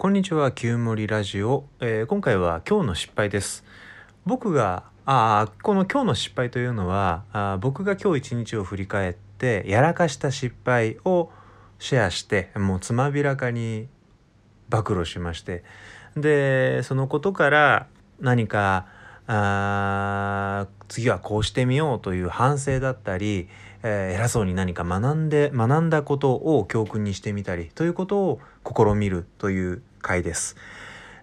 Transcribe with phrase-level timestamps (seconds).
[0.00, 3.64] こんにちは、旧森ラジオ、えー今回は今日の失敗です。
[4.24, 11.28] 僕が、あこの今日の失敗というのは、あ僕が今日一日を振り返って、やらかした失敗を
[11.78, 13.88] シェアして、もうつまびらかに
[14.70, 15.64] 暴露しまして、
[16.16, 17.86] で、そのことから
[18.20, 18.86] 何か、
[19.26, 23.50] あ次はこうしてみようという反省だったり、
[23.82, 30.56] えー偉そうに何か学んで学んだことを教訓にしてみたりということを試みるという回です。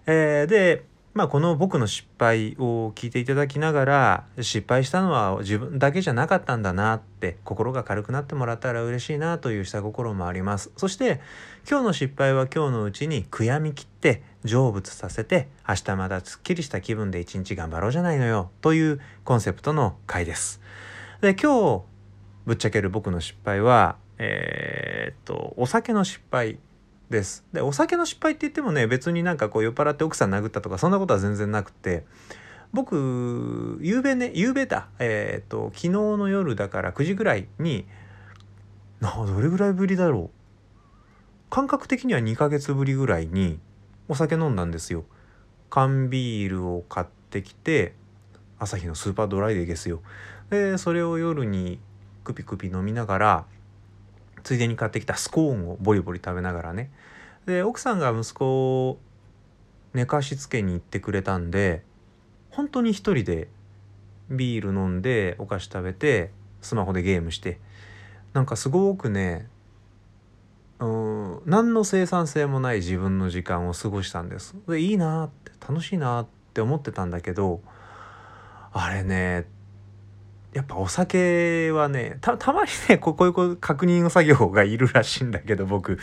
[0.06, 0.84] えーで、
[1.18, 10.70] まあ、この僕の失敗を聞いていただきながら失敗したのは自分だけじゃなかったんだなって心が軽くなってもらったら嬉しいなという下心もあります。
[10.76, 11.20] そして
[11.68, 20.60] 今日の失敗は今日のうちに悔やみ切って成仏させて明日またすっきりした気分で一日頑張ろうじゃないのよというコンセプトの回です。
[21.20, 21.82] で今日
[22.46, 26.60] ぶっちゃける僕の失敗はえーっとお酒の失敗
[27.10, 27.44] です。
[27.52, 32.04] でお酒の失敗って言ってもね別になんかこう酔っ払って奥さん殴ったとかそんなことは全然なくて。
[32.70, 34.88] 僕夕べね夕べだ。
[34.98, 37.86] えーと昨日の夜だから9時ぐらいに
[39.00, 41.50] などれぐらいぶりだろう。
[41.50, 43.58] 感覚的には2ヶ月ぶりぐらいに
[44.06, 45.04] お酒飲んだんですよ。
[45.70, 47.94] 缶ビールを買ってきて
[48.58, 50.02] アサヒのスーパードライですよ。
[50.50, 51.80] でそれを夜に
[52.24, 53.44] クピクピ飲みながら
[54.48, 56.90] ついでに買ってきたスコーンをボリボリ食べながらね。
[57.44, 58.98] で奥さんが息子を
[59.92, 61.82] 寝かしつけに行ってくれたんで
[62.48, 63.48] 本当に一人で
[64.30, 66.30] ビール飲んでお菓子食べて
[66.62, 67.58] スマホでゲームして
[68.32, 69.48] なんかすごくね
[70.78, 74.56] うん何の生産性もない自分の時間を過ごしたんです。
[74.66, 77.60] でいいなって楽しいなって思ってたんだけど
[78.72, 79.46] あれね
[80.52, 85.98] やっぱお酒はねたまにねこうこういう確認の作業がいるらしいんだけど僕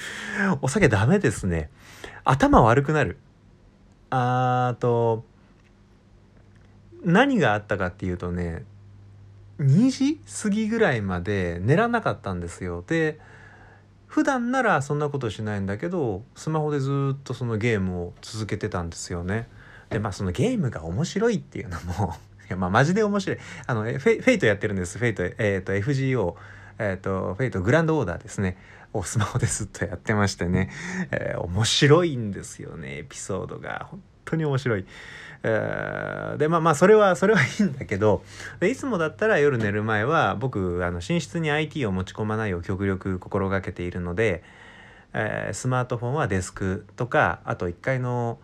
[0.61, 1.69] お酒ダメですね。
[2.23, 3.17] 頭悪くなる。
[4.11, 5.25] あと
[7.03, 8.63] 何があったかっていうとね
[9.59, 12.83] 2時過ぎぐらいまで寝らなかったんですよ。
[12.85, 13.19] で
[14.07, 19.49] 普段ならそんなことしないんだけどスマホでずっとそのゲームを続けてたんですよね。
[19.89, 22.15] でまあそのゲームが面白いっていうのも
[22.49, 23.37] やまあマジで面白い。
[23.67, 24.97] あのフェフェイトやってるんです。
[24.97, 26.35] フェイトえっ、と FGO
[26.79, 28.57] えっ、と Fate/Grand Order ですね。
[28.93, 30.69] をスマホでずっとやってましてね、
[31.11, 32.99] えー面白いんですよね。
[32.99, 33.87] エピソードが。
[33.91, 34.85] 本当に面白い、
[35.43, 38.23] えーでまあまあそれはそれはいいんだけど
[38.59, 44.43] でいつもだったら夜寝る前は僕あの寝室に IT を持ち込まないよう極力心がけているので、
[45.13, 48.39] えースマートフォンはデスクとかあと1階の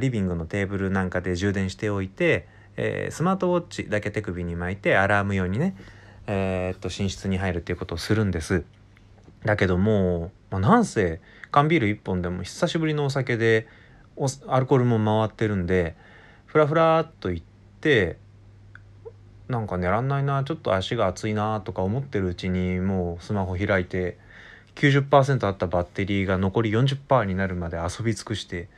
[0.00, 5.76] リビングのテーブルなんかで充電しておいて、えースマートウォッチだけ手首に巻いてアラーム用にね、
[6.26, 8.64] えーっと寝室に入るっていうことをするんです。
[9.44, 11.20] だけどもう、まあ、なんせ
[11.50, 13.68] 缶ビール1本でも久しぶりのお酒で
[14.16, 15.96] おアルコールも回ってるんで
[16.46, 17.46] フラフラっと行っ
[17.80, 18.16] て
[19.48, 24.18] なんか寝らんないなちょっと足が熱いなとか思ってるうちにもうスマホ開いて
[24.76, 28.68] 90%あったバッテリーが残り40%になるまで遊び尽くして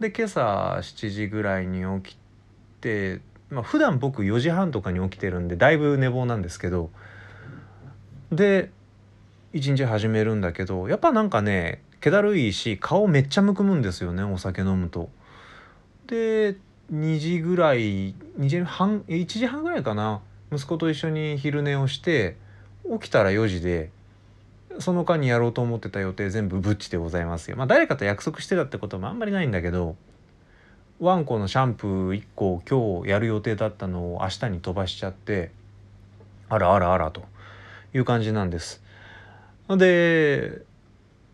[0.00, 2.18] で今朝7時ぐらいに起き
[2.84, 6.90] てまあ普段僕4時半とかに起きてるんでだいぶ寝坊なんですけど
[8.30, 8.70] で
[9.54, 15.08] 一日始めるんだけどやっぱなんかね気だるいし顔めっちゃむくむんですよねお酒飲むと。
[16.06, 16.56] で
[16.92, 20.20] 2時ぐらい2時半1時半ぐらいかな
[20.52, 22.36] 息子と一緒に昼寝をして
[23.00, 23.90] 起きたら4時で
[24.80, 27.56] その間にやろうと思ってた予定全部ぶっちでございますよ。
[27.56, 29.96] まあ誰かと約束してたってこともあんまりないんだけど
[31.00, 35.50] ワンコのシャンプー1個今日やる予定だったのを明日に飛ばしちゃって
[36.48, 37.22] あらあらあらと
[37.92, 38.82] いう感じなんです。
[39.68, 40.62] で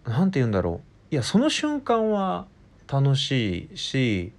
[0.05, 2.47] 何て言うんだろういやその瞬間は
[2.91, 4.33] 楽しいし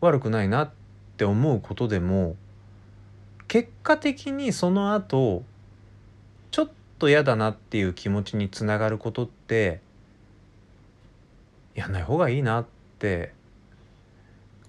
[0.00, 0.70] 悪くないなっ
[1.16, 2.36] て思うことでも
[3.46, 5.44] 結果的にその後
[6.50, 9.80] ちょっと嫌だなっていう気持ちにつながることって
[11.74, 12.66] やんない方がいいなっ
[12.98, 13.32] て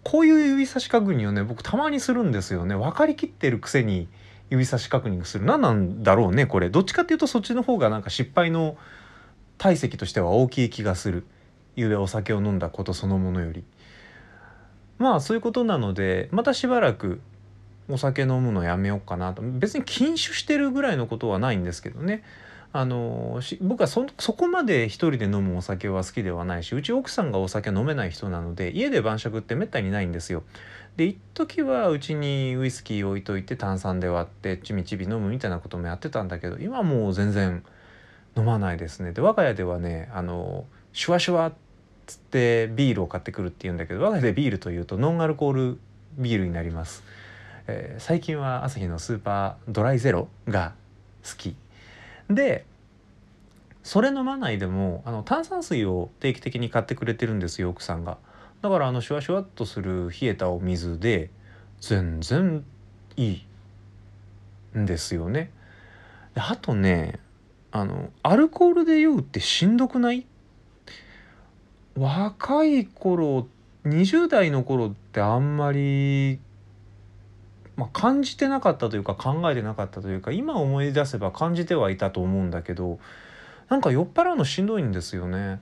[0.05, 2.75] こういう指差し確認をね僕たまにするんですよね。
[2.75, 4.07] 分かりきってるくせに
[4.51, 5.45] 指差し確認する。
[5.45, 6.69] 何なんだろうねこれ。
[6.69, 8.77] どっちかっていうとそっちの方がなんか失敗の
[9.57, 11.25] 体積としては大きい気がする。
[11.75, 13.63] ゆうお酒を飲んだことそのものより。
[14.99, 17.19] まあそういうことなのでまたしばらく
[17.89, 19.41] お酒飲むのやめようかなと。
[19.41, 22.21] 別に禁酒してるぐらいのことはないんですけどね。
[22.77, 30.43] あのし僕はそそこまで一人で飲むお酒は好きではないしうち奥さんがお酒飲めない人なので家で晩酌ってめったにないんですよ。
[30.97, 37.63] で一時はうちにウイスキー置いといて炭酸で割ってちびちび飲むみたいなこともやってたんだけど今はもう全然
[38.35, 39.13] 飲まないですね。
[39.13, 41.53] で我が家ではねあのシュワシュワっ
[42.07, 45.79] つってビールを買ってくるっていうんだけど我が家でビールというとノンアルコール
[46.17, 47.03] ビールになります、
[47.67, 50.73] えー、最近は朝日のスーパードライゼロが
[51.23, 51.55] 好き
[52.29, 52.65] で
[53.83, 58.17] それ飲まないでもあの炭酸水を定期的に買ってくれてるんですよ奥さんが。
[58.61, 61.29] だからあのシュワシュワっとする冷えたお水で
[61.81, 62.63] 全然
[63.15, 63.45] いい
[64.77, 65.51] んですよね。
[66.33, 67.19] であとね
[67.71, 70.25] あのアルコールで酔うってしんどくない？
[71.95, 73.47] 若い頃
[73.85, 76.39] 20代の頃ってあんまり、
[77.77, 82.99] まあ、感じてなかったというか考えてなかったというか今思い出せば感じてはいたと思うんだけど
[83.69, 85.59] なんか酔っ払うのしんどいんですよね。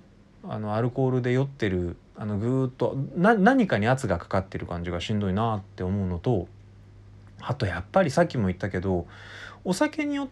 [0.47, 6.47] あのアルコールで酔ってるあのぐーっと何かに圧がかかってる感じがしんどいなって思うのと
[7.39, 9.07] あとやっぱりさっきも言ったけど
[9.63, 10.27] お酒に酔っ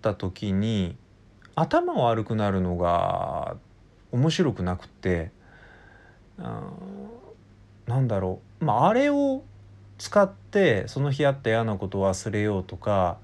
[0.00, 0.96] た時に
[1.54, 3.56] 頭悪くなるのが
[4.10, 5.30] 面白くなくって
[6.38, 6.62] うん
[7.86, 8.64] なんだろう。
[8.64, 9.42] まああれを
[10.02, 13.18] 使ってその日あった嫌なことを忘れようとか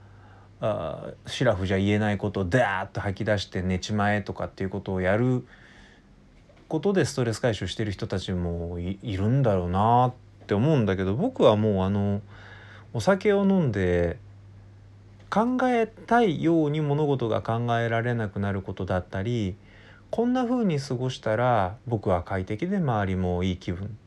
[0.61, 5.45] あシラフじゃ言えないことをダーッと吐き出して寝ちまえとかっていうことをやる
[6.69, 12.23] ことでストレス解消してる人たちもいるんだろうなって思うんだけど僕はもうあの
[12.93, 14.17] お酒を飲んで
[15.31, 19.57] 考えたいように物事が考えられなくなることだったり
[20.11, 23.99] こんな風に過ごしたら僕は快適で周りもいい気分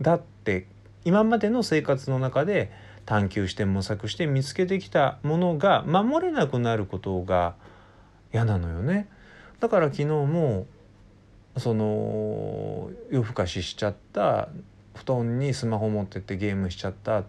[0.00, 0.68] だって
[1.04, 2.70] 今までの生活の中で
[3.06, 7.54] 探求して模索して見つけてきたものが守れなくなることが
[8.32, 9.08] 嫌なのよね。
[9.60, 10.66] だから昨日も
[11.56, 14.48] その夜更かししちゃった
[14.94, 17.24] 布団にスマホ持ってってゲームしちゃったっ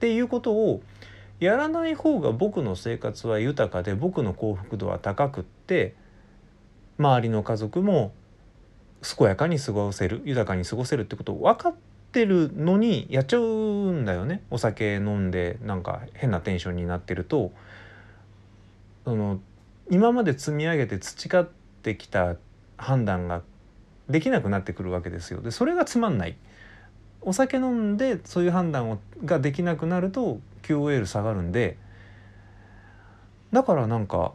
[0.00, 0.80] ていうことを
[1.40, 5.94] やらない方が僕の生活は豊かで僕の幸福度は高くって
[6.98, 8.12] 周りの家族も
[9.02, 11.74] 健やかに過ごせる豊かに過ごせるってことを分かっ
[12.12, 13.42] てるのにやっちゃう
[13.92, 17.52] んだよねお酒飲んでなんか変なテンションになってると
[19.04, 19.40] その
[19.90, 21.48] 今まで積み上げて培っ
[21.82, 22.36] てきた
[22.76, 23.42] 判断が
[24.08, 25.40] できなくなってくるわけですよ。
[25.40, 26.36] でそれがつまんない。
[27.20, 31.76] お酒飲んでそういう判断をができなくなると QOL 下がるんで
[33.52, 34.32] だからなんか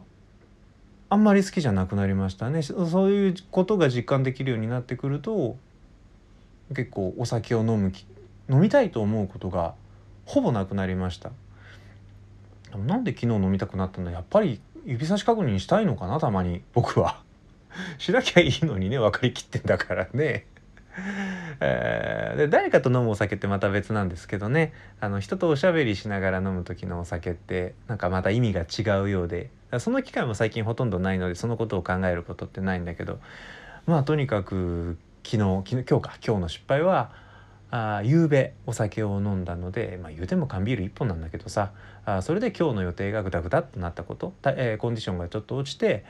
[1.08, 5.56] あんまり好きじゃなくなりましたねそういうことが実感できるようになってくると
[6.70, 7.92] 結構お酒を飲む
[8.48, 9.74] 飲みたいと思うことが
[10.26, 11.30] ほぼなくなりました。
[12.76, 16.20] なんで昨日飲みたくなったのやっぱり指差し確認したいのかな？
[16.20, 16.62] たまに。
[16.72, 17.22] 僕は。
[17.98, 20.46] しなきゃいいのにね分かりきってんだからね。
[21.60, 24.72] えー、で誰かと飲むお酒ってまた別なんですけどね。
[25.00, 29.50] あの人とおしゃべりしながら飲む時のお酒ってなんかまた意味が違うようで。
[29.78, 33.18] その機会も最近ほとんどないのでそのことを考えることってないんだけど。
[33.86, 36.16] まあとにかく昨日昨日今日か。
[36.24, 37.10] 今日の失敗は
[37.70, 41.72] あ夕べお酒を飲んだので、まあ、言うても缶ビール1本なんだけどさ。
[42.06, 46.04] あそれで今日の予定がグダグダっとなったこと、えー、コンディションがちょっと落ちて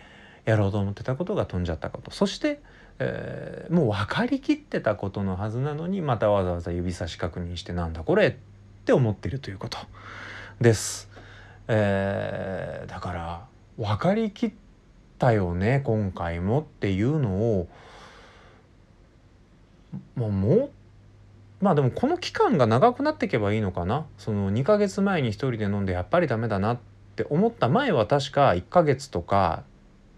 [0.45, 2.11] やろうと思ってたことが飛んじゃったこと。
[2.11, 2.61] そして、
[2.99, 8.35] えー、もう分かりきってたことのはずなのにまたわざわざ指差し確認してなんだこれっ
[8.85, 9.79] て思ってるということ。
[10.61, 11.09] です。
[11.69, 13.47] えー、だから
[13.79, 14.53] 分かりきっ
[15.19, 17.69] たよね今回もっていうのを
[20.17, 20.71] もう
[21.61, 24.07] まあでもこの期間が長くなっていけばいいのかな。
[24.19, 26.79] その2ヶ月前に一人で飲んでやっぱりダメだなっ
[27.17, 29.63] て思った前は確か1ヶ月とか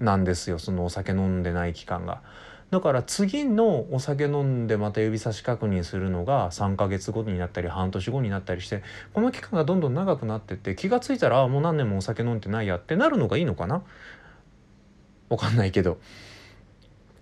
[0.00, 0.58] なんですよ。
[0.58, 2.22] そのお酒飲んでない期間が。
[2.70, 8.82] だから次のお酒飲んでまた指差し確認するのが3ヶ月後になったり半年後になったりして
[9.14, 13.84] この期間がどんどん長くなってって気が付いたらもう何年もお酒飲んでないやってなるのがいいのかな。
[15.28, 15.98] わかんないけど。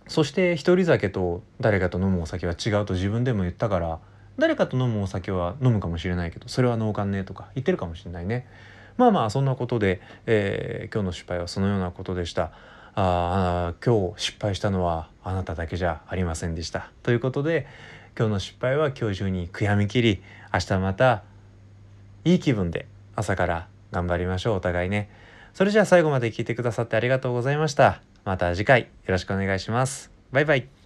[0.06, 3.99] そして一人酒と誰かと飲むお酒は違うと自分でも言ったから
[4.38, 8.46] 誰かと飲むお酒は飲むかもしれないけどそれは脳幹ねとか言ってるかもしれないね。
[8.96, 12.52] まあまあそんなことで、えー、今日の失敗はそのようなことでした。
[12.96, 16.90] あ今日失敗したのはあなただけじゃありませんでした。
[17.02, 17.66] ということで
[18.16, 21.23] 今日の失敗は今日中に悔やみきり明日また
[22.25, 25.11] いい気分で朝から頑張りましょうお互いね。
[25.54, 28.13] それじゃあ最後まで聞いてくださってありがとうございました。
[28.25, 30.11] また次回よろしくお願いします。
[30.33, 30.83] バイバイ。